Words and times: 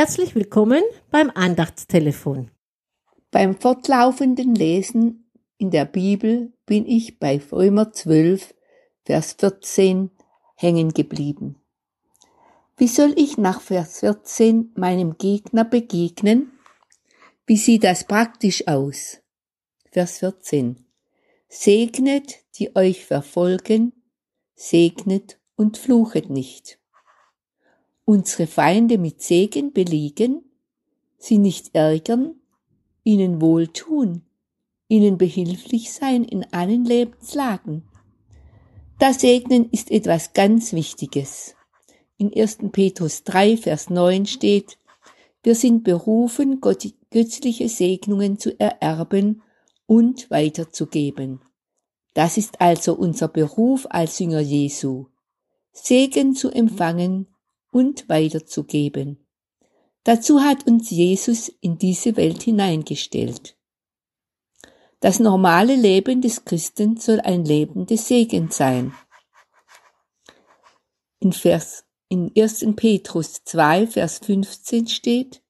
Herzlich 0.00 0.36
willkommen 0.36 0.84
beim 1.10 1.28
Andachtstelefon. 1.34 2.52
Beim 3.32 3.58
fortlaufenden 3.58 4.54
Lesen 4.54 5.28
in 5.56 5.72
der 5.72 5.86
Bibel 5.86 6.52
bin 6.66 6.86
ich 6.86 7.18
bei 7.18 7.40
Römer 7.50 7.92
12, 7.92 8.54
Vers 9.04 9.32
14 9.40 10.12
hängen 10.54 10.90
geblieben. 10.90 11.56
Wie 12.76 12.86
soll 12.86 13.12
ich 13.16 13.38
nach 13.38 13.60
Vers 13.60 13.98
14 13.98 14.70
meinem 14.76 15.18
Gegner 15.18 15.64
begegnen? 15.64 16.52
Wie 17.44 17.56
sieht 17.56 17.82
das 17.82 18.04
praktisch 18.04 18.68
aus? 18.68 19.18
Vers 19.90 20.18
14. 20.18 20.86
Segnet, 21.48 22.36
die 22.54 22.76
euch 22.76 23.04
verfolgen, 23.04 23.92
segnet 24.54 25.40
und 25.56 25.76
fluchet 25.76 26.30
nicht 26.30 26.77
unsere 28.08 28.46
Feinde 28.46 28.96
mit 28.96 29.20
Segen 29.20 29.74
beliegen, 29.74 30.42
sie 31.18 31.36
nicht 31.36 31.74
ärgern, 31.74 32.36
ihnen 33.04 33.42
wohltun, 33.42 34.22
ihnen 34.88 35.18
behilflich 35.18 35.92
sein 35.92 36.24
in 36.24 36.50
allen 36.50 36.86
Lebenslagen. 36.86 37.82
Das 38.98 39.20
Segnen 39.20 39.68
ist 39.72 39.90
etwas 39.90 40.32
ganz 40.32 40.72
Wichtiges. 40.72 41.54
In 42.16 42.34
1. 42.34 42.70
Petrus 42.72 43.24
3, 43.24 43.58
Vers 43.58 43.90
9 43.90 44.24
steht, 44.24 44.78
wir 45.42 45.54
sind 45.54 45.84
berufen, 45.84 46.62
göttliche 46.62 47.68
Segnungen 47.68 48.38
zu 48.38 48.58
ererben 48.58 49.42
und 49.84 50.30
weiterzugeben. 50.30 51.42
Das 52.14 52.38
ist 52.38 52.62
also 52.62 52.94
unser 52.94 53.28
Beruf 53.28 53.86
als 53.90 54.18
Jünger 54.18 54.40
Jesu. 54.40 55.08
Segen 55.72 56.34
zu 56.34 56.50
empfangen 56.50 57.26
und 57.70 58.08
weiterzugeben. 58.08 59.26
Dazu 60.04 60.40
hat 60.40 60.66
uns 60.66 60.90
Jesus 60.90 61.48
in 61.60 61.78
diese 61.78 62.16
Welt 62.16 62.42
hineingestellt. 62.42 63.56
Das 65.00 65.20
normale 65.20 65.76
Leben 65.76 66.22
des 66.22 66.44
Christen 66.44 66.96
soll 66.96 67.20
ein 67.20 67.44
Leben 67.44 67.86
des 67.86 68.08
Segens 68.08 68.56
sein. 68.56 68.94
In, 71.20 71.32
Vers, 71.32 71.84
in 72.08 72.32
1. 72.36 72.66
Petrus 72.74 73.44
2, 73.44 73.86
Vers 73.86 74.18
15 74.18 74.88
steht, 74.88 75.42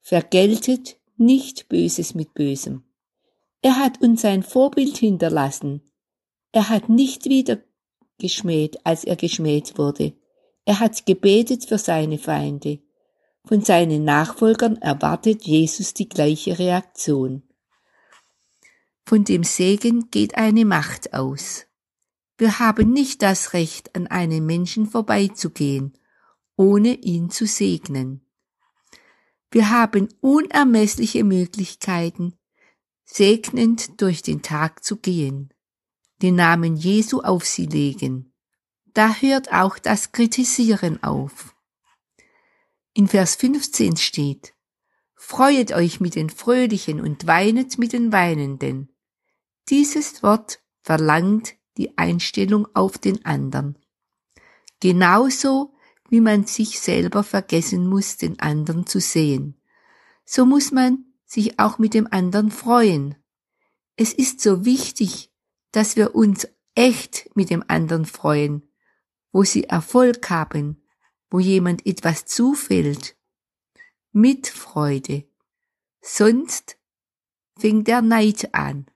Vergeltet 0.00 0.98
nicht 1.16 1.68
Böses 1.68 2.14
mit 2.14 2.34
Bösem. 2.34 2.84
Er 3.62 3.76
hat 3.76 4.02
uns 4.02 4.24
ein 4.24 4.42
Vorbild 4.42 4.98
hinterlassen. 4.98 5.90
Er 6.52 6.68
hat 6.68 6.90
nicht 6.90 7.24
wieder 7.24 7.62
geschmäht, 8.18 8.84
als 8.84 9.04
er 9.04 9.16
geschmäht 9.16 9.78
wurde. 9.78 10.12
Er 10.64 10.80
hat 10.80 11.06
gebetet 11.06 11.66
für 11.66 11.78
seine 11.78 12.18
Feinde. 12.18 12.80
Von 13.46 13.60
seinen 13.62 14.04
Nachfolgern 14.04 14.76
erwartet 14.76 15.44
Jesus 15.44 15.92
die 15.92 16.08
gleiche 16.08 16.58
Reaktion. 16.58 17.42
Von 19.06 19.24
dem 19.24 19.44
Segen 19.44 20.10
geht 20.10 20.36
eine 20.36 20.64
Macht 20.64 21.12
aus. 21.12 21.66
Wir 22.38 22.58
haben 22.58 22.92
nicht 22.92 23.22
das 23.22 23.52
Recht, 23.52 23.94
an 23.94 24.06
einem 24.06 24.46
Menschen 24.46 24.86
vorbeizugehen, 24.86 25.92
ohne 26.56 26.94
ihn 26.94 27.30
zu 27.30 27.46
segnen. 27.46 28.26
Wir 29.50 29.70
haben 29.70 30.08
unermessliche 30.20 31.22
Möglichkeiten, 31.22 32.34
segnend 33.04 34.00
durch 34.00 34.22
den 34.22 34.42
Tag 34.42 34.82
zu 34.82 34.96
gehen, 34.96 35.52
den 36.22 36.34
Namen 36.34 36.74
Jesu 36.76 37.20
auf 37.20 37.44
sie 37.44 37.66
legen, 37.66 38.33
da 38.94 39.12
hört 39.14 39.52
auch 39.52 39.78
das 39.78 40.12
Kritisieren 40.12 41.02
auf. 41.02 41.54
In 42.94 43.08
Vers 43.08 43.34
15 43.34 43.96
steht, 43.96 44.54
Freuet 45.16 45.72
euch 45.72 46.00
mit 46.00 46.14
den 46.14 46.30
Fröhlichen 46.30 47.00
und 47.00 47.26
weinet 47.26 47.78
mit 47.78 47.92
den 47.92 48.12
Weinenden. 48.12 48.92
Dieses 49.68 50.22
Wort 50.22 50.60
verlangt 50.82 51.54
die 51.76 51.98
Einstellung 51.98 52.68
auf 52.74 52.98
den 52.98 53.24
anderen. 53.24 53.78
Genauso 54.80 55.74
wie 56.10 56.20
man 56.20 56.44
sich 56.44 56.78
selber 56.78 57.24
vergessen 57.24 57.88
muss, 57.88 58.16
den 58.16 58.38
anderen 58.38 58.86
zu 58.86 59.00
sehen. 59.00 59.58
So 60.24 60.46
muss 60.46 60.70
man 60.70 61.06
sich 61.24 61.58
auch 61.58 61.78
mit 61.78 61.94
dem 61.94 62.06
anderen 62.12 62.50
freuen. 62.50 63.16
Es 63.96 64.12
ist 64.12 64.40
so 64.40 64.64
wichtig, 64.64 65.32
dass 65.72 65.96
wir 65.96 66.14
uns 66.14 66.46
echt 66.74 67.30
mit 67.34 67.50
dem 67.50 67.64
anderen 67.66 68.04
freuen 68.04 68.62
wo 69.34 69.42
sie 69.42 69.64
Erfolg 69.64 70.30
haben, 70.30 70.80
wo 71.28 71.40
jemand 71.40 71.84
etwas 71.86 72.24
zufällt, 72.24 73.16
mit 74.12 74.46
Freude. 74.46 75.24
Sonst 76.00 76.78
fängt 77.58 77.88
der 77.88 78.00
Neid 78.00 78.54
an. 78.54 78.86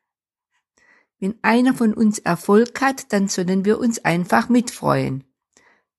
Wenn 1.18 1.36
einer 1.42 1.74
von 1.74 1.92
uns 1.92 2.20
Erfolg 2.20 2.80
hat, 2.80 3.12
dann 3.12 3.26
sollen 3.26 3.64
wir 3.64 3.80
uns 3.80 4.04
einfach 4.04 4.48
mitfreuen. 4.48 5.24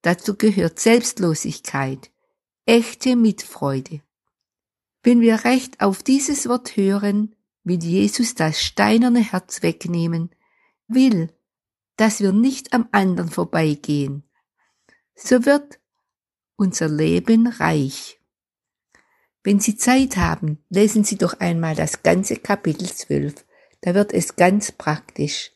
Dazu 0.04 0.38
gehört 0.38 0.80
Selbstlosigkeit, 0.80 2.10
echte 2.66 3.18
Mitfreude. 3.18 4.02
Wenn 5.04 5.20
wir 5.20 5.44
recht 5.44 5.82
auf 5.82 6.02
dieses 6.02 6.48
Wort 6.48 6.78
hören, 6.78 7.36
will 7.66 7.84
Jesus 7.84 8.36
das 8.36 8.62
steinerne 8.62 9.20
Herz 9.20 9.64
wegnehmen, 9.64 10.30
will, 10.88 11.30
dass 11.98 12.22
wir 12.22 12.32
nicht 12.32 12.72
am 12.72 12.88
anderen 12.94 13.30
vorbeigehen, 13.30 14.24
so 15.24 15.46
wird 15.46 15.80
unser 16.56 16.88
Leben 16.88 17.48
reich. 17.48 18.20
Wenn 19.44 19.60
Sie 19.60 19.78
Zeit 19.78 20.18
haben, 20.18 20.64
lesen 20.70 21.04
Sie 21.04 21.18
doch 21.18 21.40
einmal 21.40 21.76
das 21.76 22.04
ganze 22.04 22.36
Kapitel 22.36 22.90
12. 22.90 23.46
Da 23.82 23.96
wird 23.96 24.14
es 24.14 24.36
ganz 24.36 24.72
praktisch. 24.72 25.52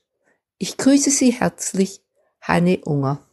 Ich 0.57 0.78
grüße 0.78 1.09
Sie 1.09 1.34
herzlich, 1.34 2.01
Hanne 2.41 2.79
Unger. 2.85 3.25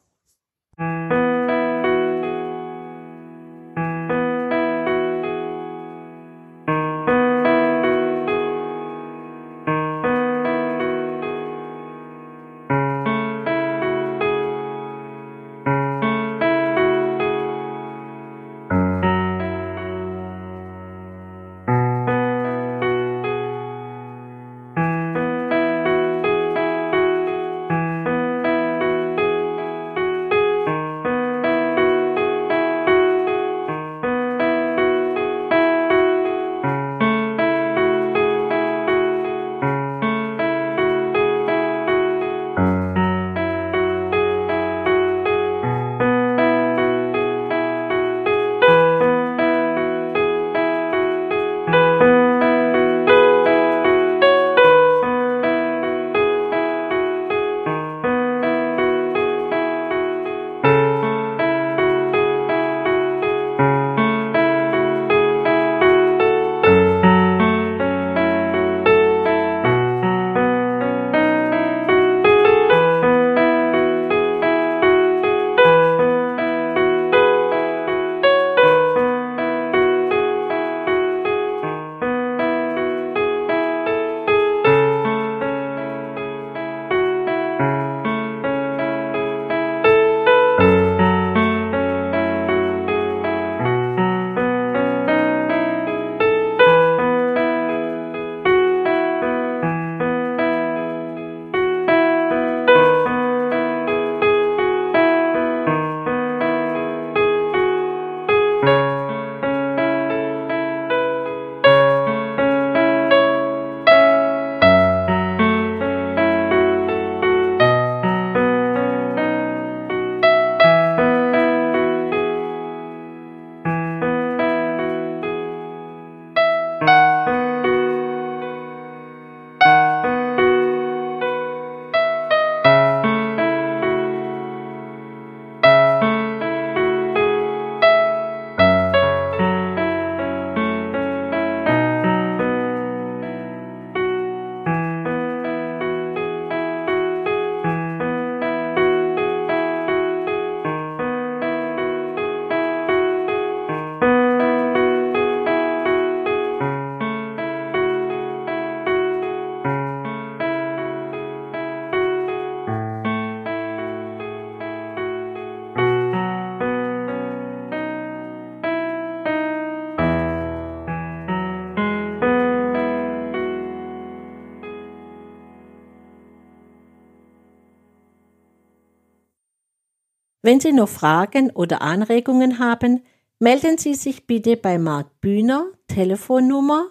Wenn 180.43 180.59
Sie 180.59 180.73
noch 180.73 180.89
Fragen 180.89 181.51
oder 181.51 181.83
Anregungen 181.83 182.59
haben, 182.59 183.03
melden 183.39 183.77
Sie 183.77 183.93
sich 183.95 184.27
bitte 184.27 184.57
bei 184.57 184.79
Marc 184.79 185.21
Bühner, 185.21 185.67
Telefonnummer 185.87 186.87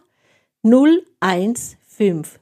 0157 0.63 2.39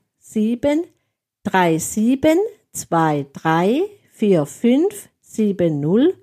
3723 1.43 3.83
4570 4.11 6.17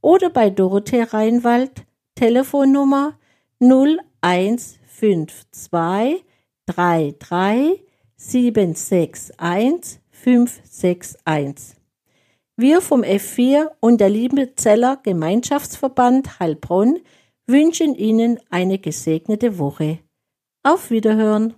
oder 0.00 0.30
bei 0.30 0.48
Dorothee 0.48 1.02
Reinwald, 1.02 1.84
Telefonnummer 2.14 3.18
0152 3.60 6.24
33 6.66 7.82
761 8.16 10.00
561. 10.10 11.81
Wir 12.62 12.80
vom 12.80 13.02
F4 13.02 13.72
und 13.80 14.00
der 14.00 14.08
Liebenzeller 14.08 15.00
Gemeinschaftsverband 15.02 16.38
Heilbronn 16.38 17.00
wünschen 17.48 17.96
Ihnen 17.96 18.38
eine 18.50 18.78
gesegnete 18.78 19.58
Woche. 19.58 19.98
Auf 20.62 20.92
Wiederhören! 20.92 21.54